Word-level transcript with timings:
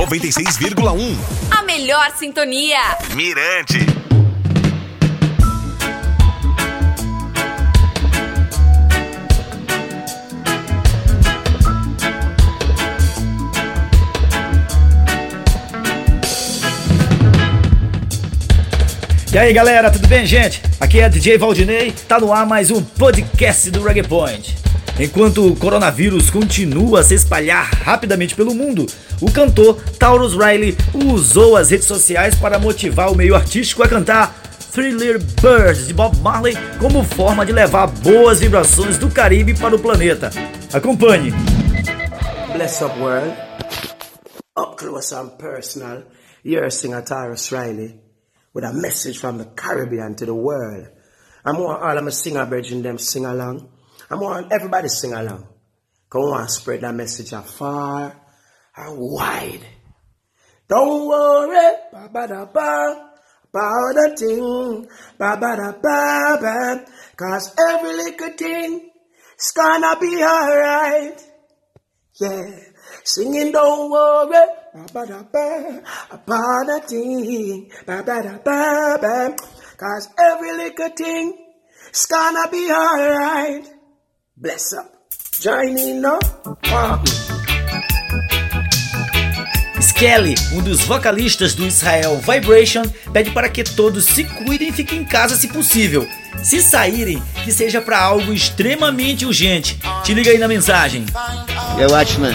96,1. 0.00 1.14
A 1.50 1.62
melhor 1.62 2.10
sintonia. 2.16 2.78
Mirante. 3.14 3.78
E 19.30 19.38
aí 19.38 19.52
galera, 19.52 19.90
tudo 19.90 20.08
bem, 20.08 20.24
gente? 20.24 20.62
Aqui 20.80 21.00
é 21.00 21.10
DJ 21.10 21.36
Valdinei, 21.36 21.92
tá 22.08 22.18
no 22.18 22.32
ar 22.32 22.46
mais 22.46 22.70
um 22.70 22.82
podcast 22.82 23.70
do 23.70 23.82
Reggae 23.82 24.02
Point. 24.02 24.69
Enquanto 25.00 25.46
o 25.46 25.56
coronavírus 25.56 26.28
continua 26.28 27.00
a 27.00 27.02
se 27.02 27.14
espalhar 27.14 27.70
rapidamente 27.70 28.34
pelo 28.34 28.54
mundo, 28.54 28.84
o 29.20 29.32
cantor 29.32 29.80
Taurus 29.98 30.34
Riley 30.34 30.76
usou 30.94 31.56
as 31.56 31.70
redes 31.70 31.86
sociais 31.86 32.34
para 32.34 32.58
motivar 32.58 33.10
o 33.10 33.16
meio 33.16 33.34
artístico 33.34 33.82
a 33.82 33.88
cantar 33.88 34.34
Thriller 34.72 35.18
Birds 35.18 35.86
de 35.86 35.94
Bob 35.94 36.16
Marley 36.18 36.54
como 36.78 37.02
forma 37.02 37.46
de 37.46 37.52
levar 37.52 37.86
boas 37.86 38.40
vibrações 38.40 38.98
do 38.98 39.10
Caribe 39.10 39.58
para 39.58 39.74
o 39.74 39.78
planeta. 39.78 40.30
Acompanhe. 40.72 41.32
Bless 42.52 42.84
up 42.84 43.00
world, 43.00 43.34
up 44.58 44.76
close 44.76 45.14
and 45.14 45.30
personal, 45.38 46.02
you're 46.44 46.70
singer 46.70 47.02
Taurus 47.02 47.50
Riley. 47.50 48.10
with 48.52 48.64
a 48.64 48.72
message 48.72 49.18
from 49.18 49.38
the 49.38 49.44
Caribbean 49.44 50.14
to 50.16 50.26
the 50.26 50.34
world. 50.34 50.88
I 51.44 51.52
want 51.52 51.82
all 51.82 51.96
of 51.96 52.04
my 52.04 52.10
singer 52.10 52.44
brethren 52.46 52.82
them 52.82 52.98
sing 52.98 53.24
along. 53.24 53.68
I 54.10 54.16
want 54.16 54.52
everybody 54.52 54.88
sing 54.88 55.12
along. 55.12 55.46
Come 56.10 56.22
on, 56.22 56.48
spread 56.48 56.80
that 56.80 56.92
message 56.92 57.30
far 57.30 58.20
and 58.76 58.98
wide. 58.98 59.64
Don't 60.68 61.06
worry, 61.06 61.76
ba 61.92 62.26
da 62.26 62.44
ba, 62.46 63.10
about 63.48 63.94
the 63.94 64.14
thing, 64.18 64.88
ba 65.16 65.38
da 65.40 65.72
ba 65.72 66.38
ba, 66.42 66.84
cause 67.16 67.54
every 67.70 67.92
little 67.92 68.30
thing 68.30 68.90
is 69.38 69.52
gonna 69.54 69.96
be 70.00 70.22
alright. 70.24 71.22
Yeah, 72.20 72.50
singing 73.04 73.52
don't 73.52 73.90
worry, 73.92 74.46
ba 74.92 75.06
da 75.06 75.22
ba, 75.22 75.82
about 76.10 76.66
the 76.66 76.82
thing, 76.88 77.70
ba 77.86 78.02
da 78.02 78.38
ba 78.38 78.98
ba, 79.00 79.36
cause 79.76 80.08
every 80.18 80.52
little 80.56 80.88
thing 80.96 81.46
is 81.92 82.06
gonna 82.06 82.50
be 82.50 82.70
alright. 82.72 83.79
Bless 84.40 84.72
up. 84.72 84.90
Join 85.38 85.76
in, 85.76 86.00
no? 86.00 86.18
Skelly, 89.82 90.34
um 90.54 90.62
dos 90.62 90.80
vocalistas 90.80 91.54
do 91.54 91.66
Israel 91.66 92.18
Vibration, 92.20 92.84
pede 93.12 93.32
para 93.32 93.50
que 93.50 93.62
todos 93.62 94.06
se 94.06 94.24
cuidem 94.24 94.70
e 94.70 94.72
fiquem 94.72 95.00
em 95.00 95.04
casa 95.04 95.36
se 95.36 95.46
possível. 95.48 96.08
Se 96.42 96.62
saírem, 96.62 97.22
que 97.44 97.52
seja 97.52 97.82
para 97.82 98.00
algo 98.00 98.32
extremamente 98.32 99.26
urgente. 99.26 99.78
Te 100.04 100.14
liga 100.14 100.30
aí 100.30 100.38
na 100.38 100.48
mensagem. 100.48 101.04
Yeah, 101.76 101.92
watchman. 101.92 102.34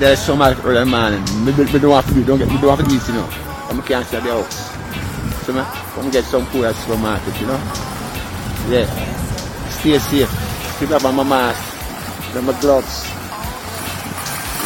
There's 0.00 0.18
so 0.18 0.34
much 0.34 0.58
early 0.64 0.84
morning. 0.84 1.22
We, 1.44 1.52
we, 1.52 1.70
we 1.72 1.78
don't 1.78 1.94
have 1.94 2.08
to 2.08 2.14
do, 2.14 2.24
don't 2.24 2.38
get, 2.38 2.48
we 2.48 2.58
don't 2.58 2.70
have 2.70 2.82
to 2.82 2.90
do 2.90 2.98
this, 2.98 3.06
you 3.06 3.14
know. 3.14 3.28
I 3.70 3.80
can't 3.86 4.04
stay 4.04 4.16
at 4.16 4.24
the 4.24 4.32
house. 4.32 5.46
So, 5.46 5.52
man, 5.52 5.64
come 5.94 6.10
get 6.10 6.24
some 6.24 6.44
food 6.46 6.64
at 6.64 6.74
the 6.74 6.80
supermarket, 6.80 7.40
you 7.40 7.46
know. 7.46 7.60
Yeah. 8.68 9.19
Stay 9.80 9.98
safe. 9.98 10.78
Keep 10.78 10.90
up 10.90 11.04
on 11.06 11.16
my 11.16 11.24
mask. 11.24 11.60
Then 12.34 12.44
my 12.44 12.52
gloves. 12.60 13.08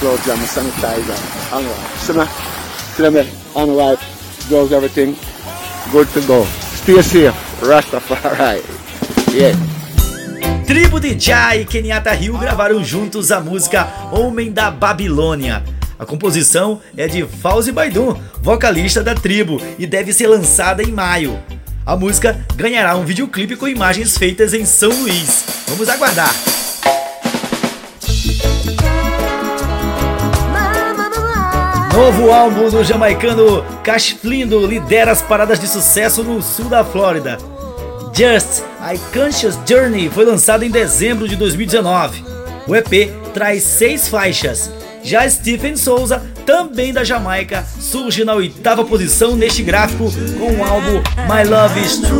Gloves 0.00 0.28
and 0.28 0.38
my 0.38 0.46
sanitizer. 0.46 1.52
All 1.52 1.62
right. 1.62 1.98
So, 2.04 2.12
man, 2.12 2.28
see 2.94 3.08
them. 3.08 3.26
On 3.54 3.74
right. 3.74 3.98
Gloves, 4.48 4.72
everything. 4.72 5.16
Good 5.90 6.08
to 6.12 6.20
go. 6.26 6.44
Stay 6.44 7.00
safe. 7.00 7.34
Rastafari. 7.62 8.62
Yeah. 9.32 9.56
Tribo 10.66 11.00
de 11.00 11.18
Jah 11.18 11.56
e 11.56 11.64
Kenyatta 11.64 12.14
Hill 12.14 12.36
gravaram 12.36 12.84
juntos 12.84 13.32
a 13.32 13.40
música 13.40 13.88
Homem 14.12 14.52
da 14.52 14.70
Babilônia. 14.70 15.64
A 15.98 16.04
composição 16.04 16.82
é 16.94 17.08
de 17.08 17.24
Fauzi 17.24 17.72
Baidun, 17.72 18.14
vocalista 18.42 19.02
da 19.02 19.14
tribo, 19.14 19.58
e 19.78 19.86
deve 19.86 20.12
ser 20.12 20.26
lançada 20.26 20.82
em 20.82 20.92
maio. 20.92 21.38
A 21.88 21.96
música 21.96 22.38
ganhará 22.54 22.94
um 22.96 23.02
videoclipe 23.02 23.56
com 23.56 23.66
imagens 23.66 24.18
feitas 24.18 24.52
em 24.52 24.66
São 24.66 24.90
Luís. 24.90 25.42
Vamos 25.68 25.88
aguardar! 25.88 26.30
Novo 31.94 32.30
álbum 32.30 32.68
do 32.68 32.84
jamaicano 32.84 33.64
Cash 33.82 34.10
Flindo 34.20 34.66
lidera 34.66 35.12
as 35.12 35.22
paradas 35.22 35.58
de 35.58 35.66
sucesso 35.66 36.22
no 36.22 36.42
sul 36.42 36.66
da 36.66 36.84
Flórida. 36.84 37.38
Just 38.14 38.62
A 38.82 38.92
Conscious 39.10 39.58
Journey 39.66 40.10
foi 40.10 40.26
lançado 40.26 40.64
em 40.64 40.70
dezembro 40.70 41.26
de 41.26 41.36
2019. 41.36 42.22
O 42.66 42.76
EP 42.76 43.10
traz 43.32 43.62
seis 43.62 44.08
faixas. 44.08 44.70
Já 45.08 45.26
Stephen 45.26 45.74
Souza, 45.74 46.22
também 46.44 46.92
da 46.92 47.02
Jamaica, 47.02 47.64
surge 47.80 48.26
na 48.26 48.34
oitava 48.34 48.84
posição 48.84 49.34
neste 49.34 49.62
gráfico 49.62 50.12
com 50.38 50.52
o 50.52 50.62
álbum 50.62 51.02
My 51.26 51.48
Love 51.48 51.80
Is 51.80 51.96
True. 51.96 52.18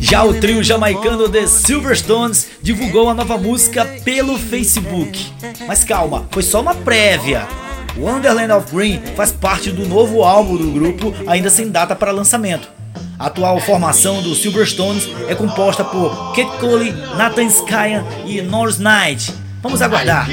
Já 0.00 0.22
o 0.22 0.34
trio 0.34 0.62
jamaicano 0.62 1.28
The 1.28 1.48
Silverstones 1.48 2.46
divulgou 2.62 3.08
a 3.08 3.14
nova 3.14 3.36
música 3.36 3.84
pelo 4.04 4.38
Facebook. 4.38 5.26
Mas 5.66 5.82
calma, 5.82 6.28
foi 6.30 6.44
só 6.44 6.60
uma 6.60 6.76
prévia. 6.76 7.48
Wonderland 7.96 8.52
of 8.52 8.72
Green 8.72 9.02
faz 9.16 9.32
parte 9.32 9.72
do 9.72 9.88
novo 9.88 10.22
álbum 10.22 10.56
do 10.56 10.70
grupo, 10.70 11.12
ainda 11.26 11.50
sem 11.50 11.68
data 11.68 11.96
para 11.96 12.12
lançamento. 12.12 12.77
A 13.18 13.26
atual 13.26 13.58
formação 13.60 14.22
do 14.22 14.32
Silverstones 14.32 15.08
é 15.28 15.34
composta 15.34 15.82
por 15.82 16.32
Kate 16.36 16.56
Coley, 16.60 16.92
Nathan 17.16 17.46
Skyan 17.46 18.04
e 18.24 18.40
Norris 18.40 18.78
Knight. 18.78 19.34
Vamos 19.60 19.82
aguardar. 19.82 20.28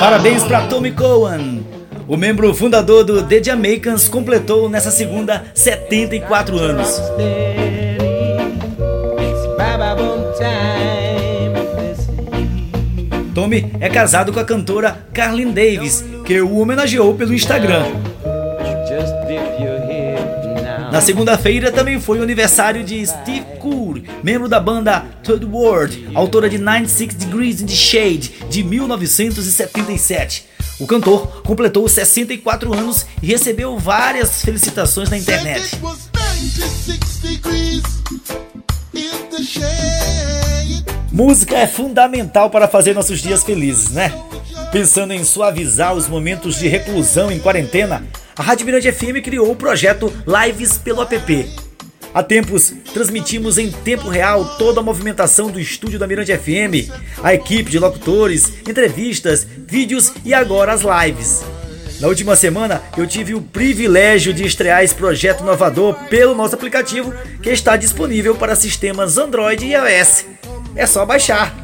Parabéns 0.00 0.42
para 0.44 0.62
Tommy 0.62 0.92
Cohen. 0.92 1.66
O 2.08 2.16
membro 2.16 2.54
fundador 2.54 3.04
do 3.04 3.22
The 3.22 3.42
Jamaicans 3.42 4.08
completou 4.08 4.70
nessa 4.70 4.90
segunda 4.90 5.44
74 5.54 6.58
anos. 6.58 7.00
Tommy 13.54 13.72
é 13.78 13.88
casado 13.88 14.32
com 14.32 14.40
a 14.40 14.44
cantora 14.44 15.06
Carlin 15.12 15.52
Davis, 15.52 16.04
que 16.26 16.40
o 16.40 16.58
homenageou 16.58 17.14
pelo 17.14 17.32
Instagram. 17.32 17.84
Na 20.90 21.00
segunda-feira 21.00 21.70
também 21.70 22.00
foi 22.00 22.18
o 22.18 22.22
aniversário 22.22 22.82
de 22.82 23.04
Steve 23.06 23.44
Cool, 23.60 24.02
membro 24.22 24.48
da 24.48 24.58
banda 24.58 25.04
Third 25.22 25.44
World, 25.44 26.10
autora 26.14 26.48
de 26.48 26.58
96 26.58 27.14
Degrees 27.14 27.60
in 27.60 27.66
the 27.66 27.72
Shade, 27.72 28.32
de 28.48 28.62
1977. 28.64 30.46
O 30.80 30.86
cantor 30.86 31.42
completou 31.42 31.88
64 31.88 32.72
anos 32.72 33.06
e 33.22 33.26
recebeu 33.26 33.78
várias 33.78 34.42
felicitações 34.42 35.08
na 35.10 35.18
internet. 35.18 35.78
Música 41.14 41.56
é 41.56 41.68
fundamental 41.68 42.50
para 42.50 42.66
fazer 42.66 42.92
nossos 42.92 43.22
dias 43.22 43.44
felizes, 43.44 43.90
né? 43.90 44.12
Pensando 44.72 45.12
em 45.12 45.22
suavizar 45.22 45.94
os 45.94 46.08
momentos 46.08 46.58
de 46.58 46.66
reclusão 46.66 47.30
em 47.30 47.38
quarentena, 47.38 48.04
a 48.36 48.42
Rádio 48.42 48.66
Mirante 48.66 48.90
FM 48.90 49.22
criou 49.22 49.48
o 49.48 49.54
projeto 49.54 50.12
Lives 50.26 50.76
pelo 50.76 51.02
app. 51.02 51.52
Há 52.12 52.20
tempos, 52.20 52.74
transmitimos 52.92 53.58
em 53.58 53.70
tempo 53.70 54.08
real 54.08 54.56
toda 54.58 54.80
a 54.80 54.82
movimentação 54.82 55.52
do 55.52 55.60
estúdio 55.60 56.00
da 56.00 56.06
Mirante 56.08 56.36
FM, 56.36 56.90
a 57.22 57.32
equipe 57.32 57.70
de 57.70 57.78
locutores, 57.78 58.52
entrevistas, 58.68 59.46
vídeos 59.68 60.12
e 60.24 60.34
agora 60.34 60.72
as 60.72 60.80
lives. 60.82 61.44
Na 62.00 62.08
última 62.08 62.34
semana, 62.34 62.82
eu 62.96 63.06
tive 63.06 63.34
o 63.34 63.40
privilégio 63.40 64.34
de 64.34 64.44
estrear 64.44 64.82
esse 64.82 64.96
projeto 64.96 65.42
inovador 65.42 65.94
pelo 66.10 66.34
nosso 66.34 66.56
aplicativo, 66.56 67.14
que 67.40 67.50
está 67.50 67.76
disponível 67.76 68.34
para 68.34 68.56
sistemas 68.56 69.16
Android 69.16 69.64
e 69.64 69.74
iOS. 69.74 70.24
É 70.76 70.86
só 70.86 71.04
baixar. 71.06 71.54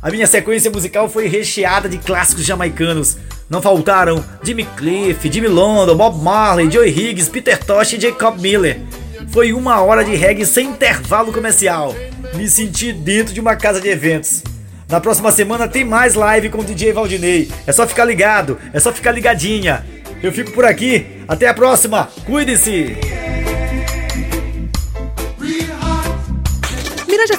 A 0.00 0.10
minha 0.10 0.26
sequência 0.26 0.70
musical 0.70 1.08
foi 1.08 1.26
recheada 1.26 1.88
de 1.88 1.98
clássicos 1.98 2.44
jamaicanos, 2.44 3.16
não 3.50 3.60
faltaram 3.60 4.24
Jimmy 4.42 4.64
Cliff, 4.76 5.30
Jimmy 5.30 5.48
London, 5.48 5.96
Bob 5.96 6.22
Marley, 6.22 6.70
Joey 6.70 6.90
Higgs, 6.90 7.28
Peter 7.30 7.58
Tosh 7.58 7.94
e 7.94 8.00
Jacob 8.00 8.38
Miller. 8.38 8.80
Foi 9.30 9.52
uma 9.52 9.80
hora 9.80 10.04
de 10.04 10.14
reggae 10.14 10.46
sem 10.46 10.68
intervalo 10.68 11.32
comercial. 11.32 11.94
Me 12.34 12.48
senti 12.48 12.92
dentro 12.92 13.34
de 13.34 13.40
uma 13.40 13.56
casa 13.56 13.80
de 13.80 13.88
eventos. 13.88 14.42
Na 14.88 15.00
próxima 15.00 15.32
semana 15.32 15.68
tem 15.68 15.84
mais 15.84 16.14
live 16.14 16.48
com 16.48 16.58
o 16.58 16.64
DJ 16.64 16.92
Valdinei. 16.92 17.50
É 17.66 17.72
só 17.72 17.86
ficar 17.86 18.04
ligado, 18.04 18.58
é 18.72 18.80
só 18.80 18.92
ficar 18.92 19.12
ligadinha. 19.12 19.84
Eu 20.22 20.32
fico 20.32 20.52
por 20.52 20.64
aqui. 20.64 21.06
Até 21.28 21.46
a 21.46 21.54
próxima. 21.54 22.08
Cuide-se. 22.24 23.17